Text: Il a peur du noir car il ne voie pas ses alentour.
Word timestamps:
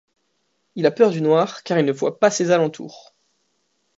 Il 0.73 0.87
a 0.87 0.91
peur 0.91 1.11
du 1.11 1.21
noir 1.21 1.61
car 1.61 1.77
il 1.77 1.85
ne 1.85 1.91
voie 1.91 2.19
pas 2.19 2.31
ses 2.31 2.49
alentour. 2.49 3.13